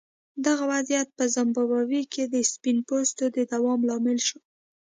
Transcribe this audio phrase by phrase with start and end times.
[0.45, 4.39] دغه وضعیت په زیمبابوې کې د سپین پوستو د دوام لامل شو.